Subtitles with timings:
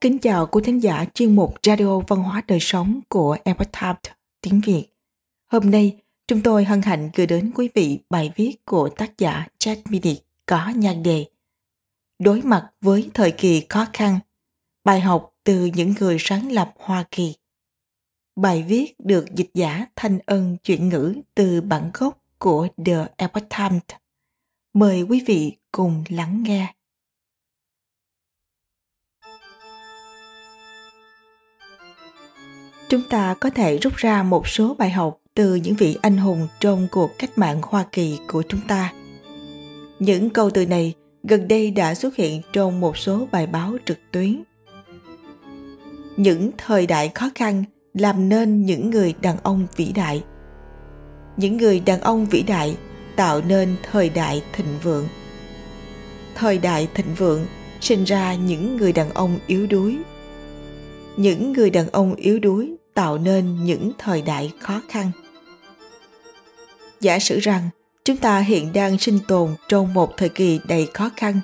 [0.00, 4.14] Kính chào quý thính giả chuyên mục Radio Văn hóa Đời Sống của Epoch Times
[4.40, 4.86] tiếng Việt.
[5.52, 5.96] Hôm nay,
[6.28, 10.20] chúng tôi hân hạnh gửi đến quý vị bài viết của tác giả Chad Midi
[10.46, 11.26] có nhan đề
[12.18, 14.18] Đối mặt với thời kỳ khó khăn,
[14.84, 17.34] bài học từ những người sáng lập Hoa Kỳ.
[18.36, 23.48] Bài viết được dịch giả Thanh Ân chuyển ngữ từ bản gốc của The Epoch
[23.58, 23.82] Times.
[24.74, 26.74] Mời quý vị cùng lắng nghe.
[32.90, 36.48] Chúng ta có thể rút ra một số bài học từ những vị anh hùng
[36.60, 38.92] trong cuộc cách mạng Hoa Kỳ của chúng ta.
[39.98, 43.98] Những câu từ này gần đây đã xuất hiện trong một số bài báo trực
[44.12, 44.42] tuyến.
[46.16, 50.24] Những thời đại khó khăn làm nên những người đàn ông vĩ đại.
[51.36, 52.76] Những người đàn ông vĩ đại
[53.16, 55.08] tạo nên thời đại thịnh vượng.
[56.34, 57.46] Thời đại thịnh vượng
[57.80, 59.98] sinh ra những người đàn ông yếu đuối.
[61.16, 65.10] Những người đàn ông yếu đuối tạo nên những thời đại khó khăn.
[67.00, 67.68] Giả sử rằng,
[68.04, 71.40] chúng ta hiện đang sinh tồn trong một thời kỳ đầy khó khăn.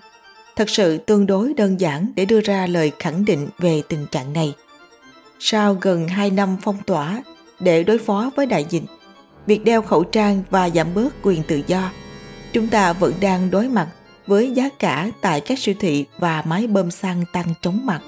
[0.57, 4.33] Thật sự tương đối đơn giản để đưa ra lời khẳng định về tình trạng
[4.33, 4.55] này.
[5.39, 7.23] Sau gần 2 năm phong tỏa
[7.61, 8.83] để đối phó với đại dịch,
[9.47, 11.91] việc đeo khẩu trang và giảm bớt quyền tự do,
[12.53, 13.89] chúng ta vẫn đang đối mặt
[14.27, 18.01] với giá cả tại các siêu thị và máy bơm xăng tăng chóng mặt.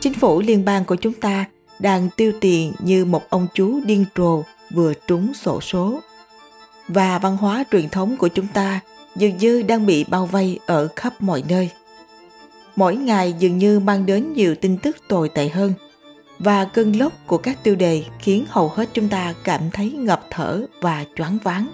[0.00, 1.44] Chính phủ liên bang của chúng ta
[1.82, 6.00] đang tiêu tiền như một ông chú điên rồ vừa trúng sổ số.
[6.88, 8.80] Và văn hóa truyền thống của chúng ta
[9.16, 11.70] dường như đang bị bao vây ở khắp mọi nơi.
[12.76, 15.72] Mỗi ngày dường như mang đến nhiều tin tức tồi tệ hơn,
[16.38, 20.26] và cơn lốc của các tiêu đề khiến hầu hết chúng ta cảm thấy ngập
[20.30, 21.68] thở và choáng váng.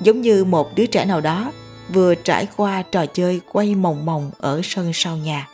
[0.00, 1.52] Giống như một đứa trẻ nào đó
[1.92, 5.48] vừa trải qua trò chơi quay mòng mòng ở sân sau nhà.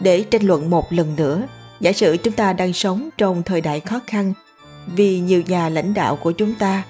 [0.00, 1.42] Để tranh luận một lần nữa
[1.80, 4.32] giả sử chúng ta đang sống trong thời đại khó khăn,
[4.96, 6.82] vì nhiều nhà lãnh đạo của chúng ta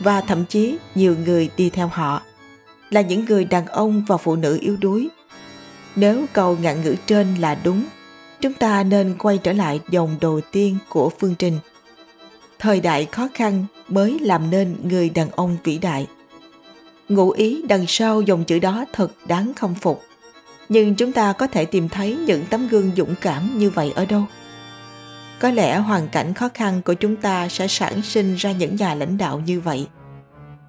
[0.00, 2.22] và thậm chí nhiều người đi theo họ,
[2.90, 5.08] là những người đàn ông và phụ nữ yếu đuối.
[5.96, 7.84] Nếu câu ngạn ngữ trên là đúng,
[8.40, 11.58] chúng ta nên quay trở lại dòng đầu tiên của phương trình.
[12.58, 16.06] Thời đại khó khăn mới làm nên người đàn ông vĩ đại.
[17.08, 20.02] Ngụ ý đằng sau dòng chữ đó thật đáng khâm phục.
[20.68, 24.06] Nhưng chúng ta có thể tìm thấy những tấm gương dũng cảm như vậy ở
[24.06, 24.22] đâu?
[25.40, 28.94] Có lẽ hoàn cảnh khó khăn của chúng ta sẽ sản sinh ra những nhà
[28.94, 29.86] lãnh đạo như vậy.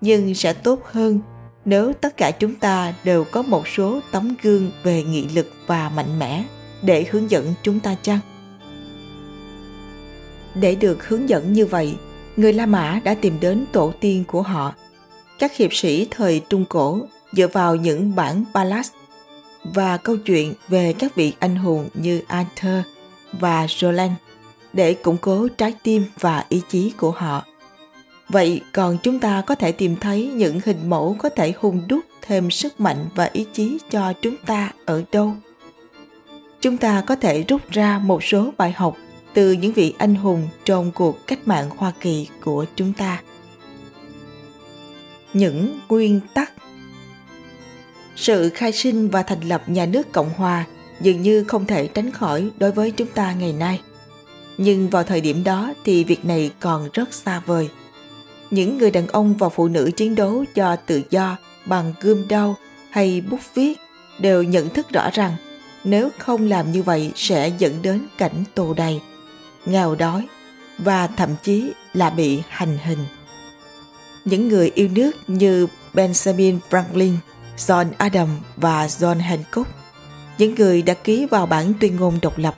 [0.01, 1.19] Nhưng sẽ tốt hơn
[1.66, 5.89] nếu tất cả chúng ta đều có một số tấm gương về nghị lực và
[5.89, 6.44] mạnh mẽ
[6.81, 8.19] để hướng dẫn chúng ta chăng?
[10.56, 11.95] Để được hướng dẫn như vậy,
[12.38, 14.73] người la mã đã tìm đến tổ tiên của họ.
[15.39, 17.00] Các hiệp sĩ thời trung cổ
[17.31, 18.88] dựa vào những bản ballad
[19.63, 22.85] và câu chuyện về các vị anh hùng như Arthur
[23.39, 24.13] và Roland
[24.77, 27.45] để củng cố trái tim và ý chí của họ.
[28.29, 31.99] Vậy còn chúng ta có thể tìm thấy những hình mẫu có thể hung đúc
[32.21, 35.33] thêm sức mạnh và ý chí cho chúng ta ở đâu?
[36.61, 38.97] Chúng ta có thể rút ra một số bài học
[39.33, 43.21] từ những vị anh hùng trong cuộc cách mạng Hoa Kỳ của chúng ta.
[45.33, 46.51] Những nguyên tắc
[48.15, 50.65] sự khai sinh và thành lập nhà nước cộng hòa
[51.01, 53.81] dường như không thể tránh khỏi đối với chúng ta ngày nay
[54.57, 57.69] nhưng vào thời điểm đó thì việc này còn rất xa vời.
[58.51, 62.56] Những người đàn ông và phụ nữ chiến đấu cho tự do, bằng gươm đao
[62.90, 63.79] hay bút viết
[64.19, 65.35] đều nhận thức rõ rằng
[65.84, 69.01] nếu không làm như vậy sẽ dẫn đến cảnh tù đầy,
[69.66, 70.28] nghèo đói
[70.78, 73.06] và thậm chí là bị hành hình.
[74.25, 77.13] Những người yêu nước như benjamin franklin,
[77.57, 79.69] john adam và john hancock,
[80.38, 82.57] những người đã ký vào bản tuyên ngôn độc lập,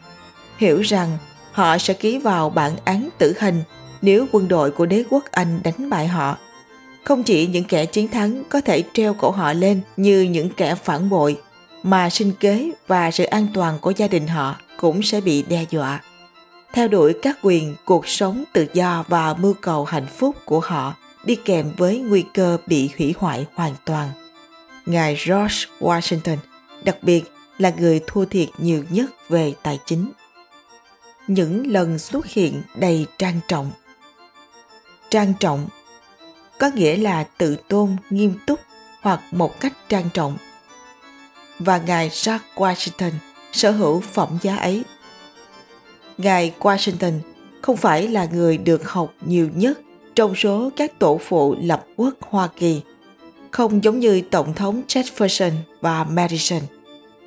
[0.57, 1.17] hiểu rằng
[1.59, 3.63] họ sẽ ký vào bản án tử hình
[4.01, 6.37] nếu quân đội của đế quốc Anh đánh bại họ.
[7.03, 10.75] Không chỉ những kẻ chiến thắng có thể treo cổ họ lên như những kẻ
[10.75, 11.37] phản bội,
[11.83, 15.65] mà sinh kế và sự an toàn của gia đình họ cũng sẽ bị đe
[15.69, 16.01] dọa.
[16.73, 20.95] Theo đuổi các quyền, cuộc sống tự do và mưu cầu hạnh phúc của họ
[21.23, 24.09] đi kèm với nguy cơ bị hủy hoại hoàn toàn.
[24.85, 26.37] Ngài George Washington
[26.83, 27.23] đặc biệt
[27.57, 30.11] là người thua thiệt nhiều nhất về tài chính
[31.29, 33.71] những lần xuất hiện đầy trang trọng
[35.09, 35.67] trang trọng
[36.59, 38.59] có nghĩa là tự tôn nghiêm túc
[39.01, 40.37] hoặc một cách trang trọng
[41.59, 43.11] và ngài George Washington
[43.51, 44.83] sở hữu phẩm giá ấy.
[46.17, 47.19] Ngài Washington
[47.61, 49.79] không phải là người được học nhiều nhất
[50.15, 52.81] trong số các tổ phụ lập quốc Hoa Kỳ,
[53.51, 55.51] không giống như Tổng thống Jefferson
[55.81, 56.61] và Madison.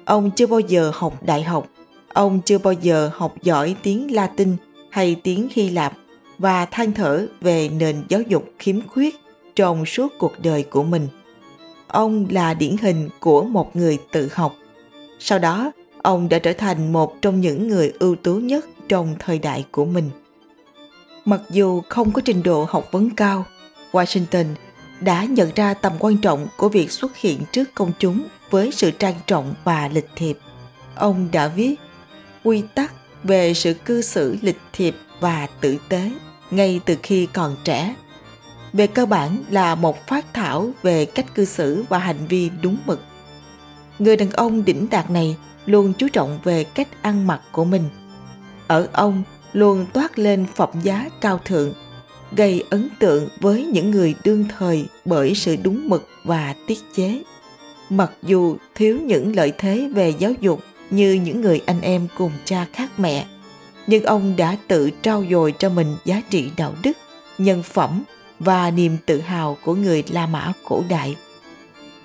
[0.05, 1.69] Ông chưa bao giờ học đại học,
[2.13, 4.57] ông chưa bao giờ học giỏi tiếng Latin
[4.91, 5.93] hay tiếng Hy Lạp
[6.39, 9.15] và than thở về nền giáo dục khiếm khuyết
[9.57, 11.09] trong suốt cuộc đời của mình.
[11.87, 14.55] Ông là điển hình của một người tự học.
[15.19, 15.73] Sau đó,
[16.03, 19.85] ông đã trở thành một trong những người ưu tú nhất trong thời đại của
[19.85, 20.11] mình.
[21.25, 23.47] Mặc dù không có trình độ học vấn cao,
[23.93, 24.45] Washington
[25.01, 28.91] đã nhận ra tầm quan trọng của việc xuất hiện trước công chúng với sự
[28.91, 30.39] trang trọng và lịch thiệp.
[30.95, 31.77] Ông đã viết
[32.45, 32.93] quy tắc
[33.25, 36.11] về sự cư xử lịch thiệp và tử tế
[36.51, 37.95] ngay từ khi còn trẻ.
[38.73, 42.77] Về cơ bản là một phát thảo về cách cư xử và hành vi đúng
[42.87, 43.01] mực.
[43.99, 45.37] Người đàn ông đỉnh đạt này
[45.67, 47.89] luôn chú trọng về cách ăn mặc của mình.
[48.67, 49.23] Ở ông
[49.53, 51.75] luôn toát lên phẩm giá cao thượng,
[52.37, 57.23] gây ấn tượng với những người đương thời bởi sự đúng mực và tiết chế.
[57.91, 60.61] Mặc dù thiếu những lợi thế về giáo dục
[60.93, 63.27] như những người anh em cùng cha khác mẹ,
[63.87, 66.93] nhưng ông đã tự trao dồi cho mình giá trị đạo đức,
[67.39, 68.03] nhân phẩm
[68.39, 71.17] và niềm tự hào của người La Mã cổ đại.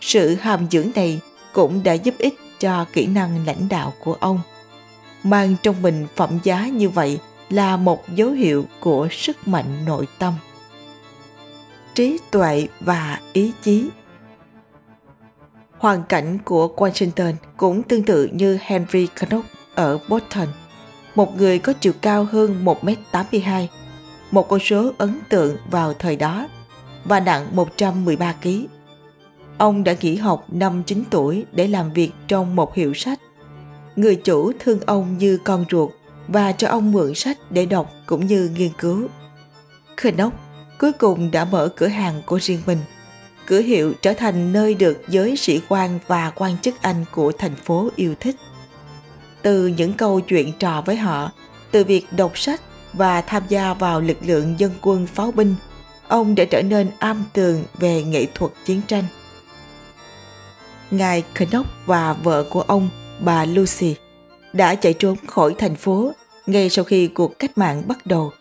[0.02, 1.20] Sự hàm dưỡng này
[1.54, 4.42] cũng đã giúp ích cho kỹ năng lãnh đạo của ông.
[5.24, 7.20] Mang trong mình phẩm giá như vậy
[7.50, 10.34] là một dấu hiệu của sức mạnh nội tâm.
[11.96, 13.90] Trí tuệ và ý chí
[15.80, 19.46] Hoàn cảnh của Washington cũng tương tự như Henry Knox
[19.76, 20.48] ở Boston,
[21.16, 23.68] một người có chiều cao hơn 1m82,
[24.32, 26.48] một con số ấn tượng vào thời đó,
[27.06, 28.50] và nặng 113 kg.
[29.58, 33.20] Ông đã nghỉ học năm 9 tuổi để làm việc trong một hiệu sách.
[33.96, 35.92] Người chủ thương ông như con ruột
[36.28, 39.08] và cho ông mượn sách để đọc cũng như nghiên cứu.
[40.02, 40.34] Knox
[40.80, 42.78] cuối cùng đã mở cửa hàng của riêng mình.
[43.48, 47.56] Cửa hiệu trở thành nơi được giới sĩ quan và quan chức Anh của thành
[47.56, 48.36] phố yêu thích.
[49.42, 51.32] Từ những câu chuyện trò với họ,
[51.72, 52.62] từ việc đọc sách
[52.94, 55.56] và tham gia vào lực lượng dân quân pháo binh,
[56.08, 59.04] ông đã trở nên am tường về nghệ thuật chiến tranh.
[60.92, 62.90] Ngài Knox và vợ của ông,
[63.20, 63.96] bà Lucy,
[64.54, 66.12] đã chạy trốn khỏi thành phố
[66.48, 68.32] ngay sau khi cuộc cách mạng bắt đầu,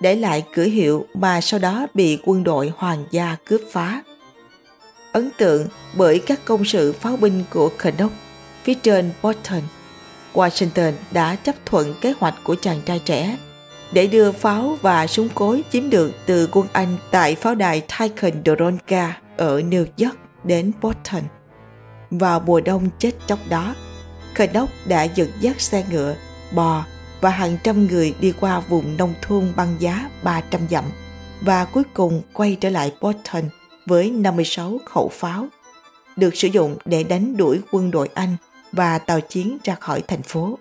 [0.00, 4.02] để lại cửa hiệu mà sau đó bị quân đội hoàng gia cướp phá.
[5.12, 8.10] Ấn tượng bởi các công sự pháo binh của Knox
[8.64, 9.62] phía trên Boston,
[10.34, 13.36] Washington đã chấp thuận kế hoạch của chàng trai trẻ
[13.92, 19.20] để đưa pháo và súng cối chiếm được từ quân Anh tại pháo đài Ticonderoga
[19.36, 21.22] ở New York đến Boston.
[22.10, 23.74] Vào mùa đông chết chóc đó,
[24.34, 26.14] Knox đã dẫn dắt xe ngựa,
[26.52, 26.84] bò
[27.20, 30.84] và hàng trăm người đi qua vùng nông thôn băng giá 300 dặm
[31.40, 33.42] và cuối cùng quay trở lại Boston
[33.88, 35.46] với 56 khẩu pháo
[36.16, 38.36] được sử dụng để đánh đuổi quân đội Anh
[38.72, 40.58] và tàu chiến ra khỏi thành phố.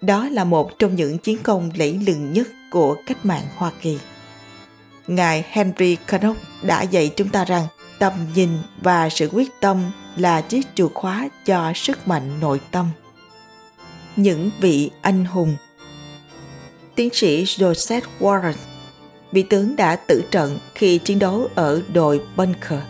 [0.00, 3.98] Đó là một trong những chiến công lẫy lừng nhất của cách mạng Hoa Kỳ.
[5.06, 7.66] Ngài Henry Canuck đã dạy chúng ta rằng
[7.98, 8.48] tầm nhìn
[8.82, 9.82] và sự quyết tâm
[10.16, 12.88] là chiếc chìa khóa cho sức mạnh nội tâm.
[14.16, 15.56] Những vị anh hùng
[16.98, 18.52] Tiến sĩ Joseph Warren,
[19.32, 22.80] vị tướng đã tử trận khi chiến đấu ở đồi Bunker.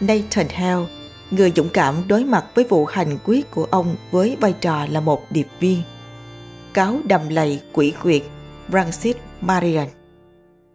[0.00, 0.86] Nathan Hale,
[1.30, 5.00] người dũng cảm đối mặt với vụ hành quyết của ông với vai trò là
[5.00, 5.82] một điệp viên.
[6.74, 8.22] Cáo đầm lầy quỷ quyệt
[8.70, 9.88] Francis Marion,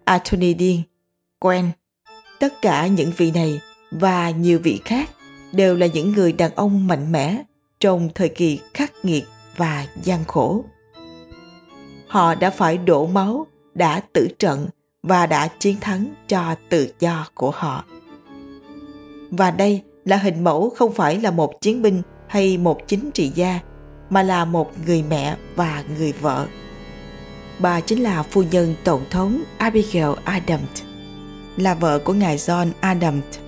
[0.06, 0.82] Anthony Dean,
[1.40, 1.72] Quen,
[2.40, 3.62] tất cả những vị này
[3.92, 5.10] và nhiều vị khác
[5.52, 7.44] đều là những người đàn ông mạnh mẽ
[7.80, 9.24] trong thời kỳ khắc nghiệt
[9.58, 10.66] và gian khổ.
[12.08, 14.68] Họ đã phải đổ máu, đã tử trận
[15.04, 17.86] và đã chiến thắng cho tự do của họ.
[19.32, 23.32] Và đây là hình mẫu không phải là một chiến binh hay một chính trị
[23.36, 23.60] gia,
[24.10, 26.48] mà là một người mẹ và người vợ.
[27.60, 30.84] Bà chính là phu nhân tổng thống Abigail Adams,
[31.58, 33.40] là vợ của ngài John Adams,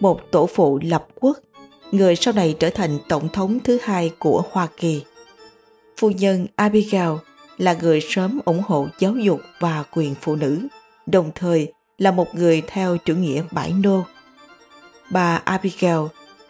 [0.00, 1.38] một tổ phụ lập quốc,
[1.92, 5.02] người sau này trở thành tổng thống thứ hai của Hoa Kỳ.
[5.96, 7.10] Phu nhân Abigail
[7.58, 10.68] là người sớm ủng hộ giáo dục và quyền phụ nữ,
[11.06, 14.04] đồng thời là một người theo chủ nghĩa bãi nô.
[15.10, 16.00] Bà Abigail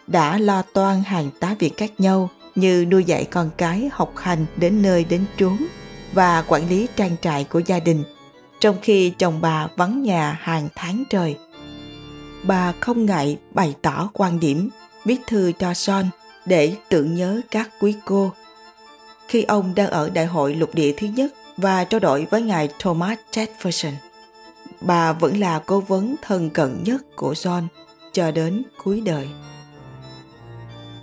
[0.07, 4.45] đã lo toan hàng tá việc khác nhau như nuôi dạy con cái học hành
[4.57, 5.57] đến nơi đến chốn
[6.13, 8.03] và quản lý trang trại của gia đình,
[8.59, 11.35] trong khi chồng bà vắng nhà hàng tháng trời.
[12.43, 14.69] Bà không ngại bày tỏ quan điểm,
[15.05, 16.09] viết thư cho Son
[16.45, 18.31] để tưởng nhớ các quý cô
[19.27, 22.69] khi ông đang ở đại hội lục địa thứ nhất và trao đổi với ngài
[22.79, 23.93] Thomas Jefferson.
[24.81, 27.67] Bà vẫn là cố vấn thân cận nhất của John
[28.13, 29.27] cho đến cuối đời.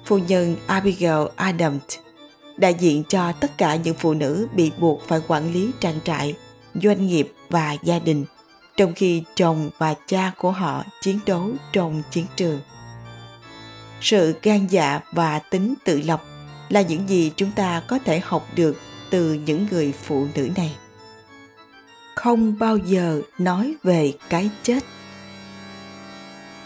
[0.04, 1.98] phu nhân Abigail Adams,
[2.56, 6.34] đại diện cho tất cả những phụ nữ bị buộc phải quản lý trang trại,
[6.74, 8.24] doanh nghiệp và gia đình,
[8.76, 12.60] trong khi chồng và cha của họ chiến đấu trong chiến trường.
[14.00, 16.22] Sự gan dạ và tính tự lập
[16.72, 20.76] là những gì chúng ta có thể học được từ những người phụ nữ này.
[22.14, 24.84] Không bao giờ nói về cái chết.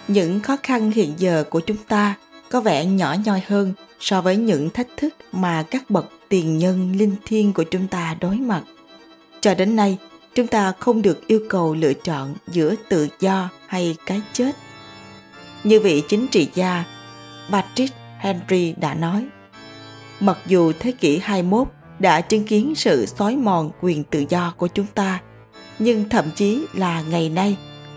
[0.09, 2.15] Những khó khăn hiện giờ của chúng ta
[2.51, 6.97] có vẻ nhỏ nhoi hơn so với những thách thức mà các bậc tiền nhân
[6.97, 8.63] linh thiêng của chúng ta đối mặt.
[9.41, 9.99] Cho đến nay,
[10.35, 14.53] chúng ta không được yêu cầu lựa chọn giữa tự do hay cái chết.
[15.65, 16.85] Như vị chính trị gia
[17.51, 19.27] Patrick Henry đã nói
[20.21, 21.69] mặc dù thế kỷ 21
[21.99, 25.21] đã chứng kiến sự xói mòn quyền tự do của chúng ta,
[25.79, 27.57] nhưng thậm chí là ngày nay,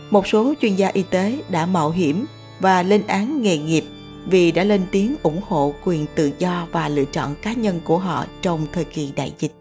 [0.09, 2.25] một số chuyên gia y tế đã mạo hiểm
[2.59, 3.83] và lên án nghề nghiệp
[4.25, 7.97] vì đã lên tiếng ủng hộ quyền tự do và lựa chọn cá nhân của
[7.97, 9.51] họ trong thời kỳ đại dịch.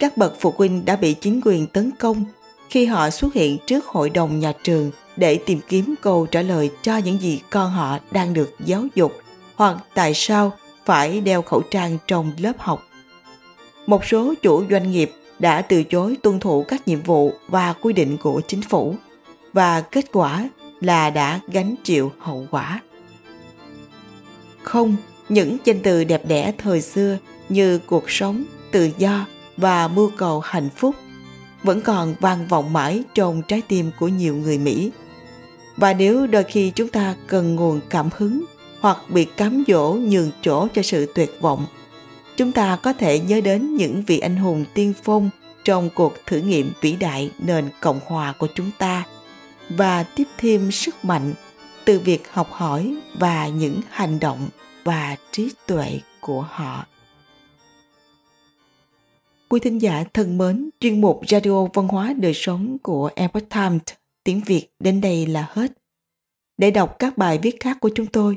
[0.00, 2.24] Các bậc phụ huynh đã bị chính quyền tấn công
[2.70, 6.70] khi họ xuất hiện trước hội đồng nhà trường để tìm kiếm câu trả lời
[6.82, 9.12] cho những gì con họ đang được giáo dục
[9.56, 10.52] hoặc tại sao
[10.84, 12.82] phải đeo khẩu trang trong lớp học.
[13.86, 17.92] Một số chủ doanh nghiệp đã từ chối tuân thủ các nhiệm vụ và quy
[17.92, 18.94] định của chính phủ
[19.52, 20.48] và kết quả
[20.80, 22.80] là đã gánh chịu hậu quả.
[24.62, 24.96] Không,
[25.28, 29.26] những danh từ đẹp đẽ thời xưa như cuộc sống, tự do
[29.56, 30.94] và mưu cầu hạnh phúc
[31.62, 34.90] vẫn còn vang vọng mãi trong trái tim của nhiều người Mỹ.
[35.76, 38.44] Và nếu đôi khi chúng ta cần nguồn cảm hứng
[38.84, 41.66] hoặc bị cám dỗ nhường chỗ cho sự tuyệt vọng
[42.36, 45.30] chúng ta có thể nhớ đến những vị anh hùng tiên phong
[45.64, 49.06] trong cuộc thử nghiệm vĩ đại nền cộng hòa của chúng ta
[49.68, 51.34] và tiếp thêm sức mạnh
[51.84, 54.48] từ việc học hỏi và những hành động
[54.84, 56.86] và trí tuệ của họ.
[59.48, 63.82] Quý thính giả thân mến, chuyên mục Radio Văn hóa Đời Sống của Epoch Times
[64.24, 65.72] tiếng Việt đến đây là hết.
[66.58, 68.36] Để đọc các bài viết khác của chúng tôi,